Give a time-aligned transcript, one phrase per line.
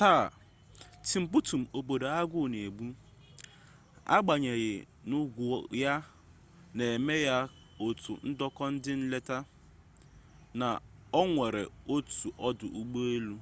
[0.00, 0.24] taa
[1.08, 2.84] timbuktu obodo agụọ na-egbu
[4.14, 4.74] agbanyeghị
[5.08, 5.44] n'ugwu
[5.82, 5.94] ya
[6.76, 7.36] na-eme ya
[7.86, 9.36] otu ndọta ndị nleta
[10.60, 10.68] na
[11.20, 11.62] o nwere
[11.94, 13.36] otu ọdụ ụgbọelu